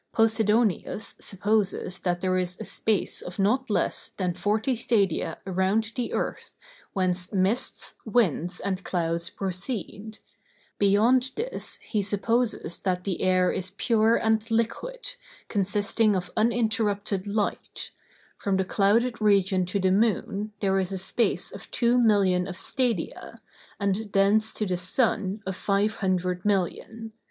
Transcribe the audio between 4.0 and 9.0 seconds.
than forty stadia around the earth, whence mists, winds and